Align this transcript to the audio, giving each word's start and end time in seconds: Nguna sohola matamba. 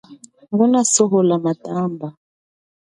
Nguna 0.49 0.79
sohola 0.93 1.35
matamba. 1.43 2.07